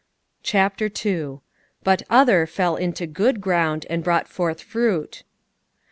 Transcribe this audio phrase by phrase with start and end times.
[0.41, 1.41] CHAPTER II.
[1.83, 5.21] "But other fell into good ground, and brought forth fruit."